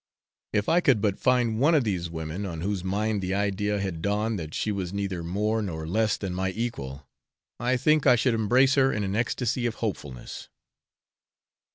[0.51, 4.01] If I could but find one of these women, on whose mind the idea had
[4.01, 7.07] dawned that she was neither more nor less than my equal,
[7.59, 10.49] I think I should embrace her in an ecstacy of hopefulness.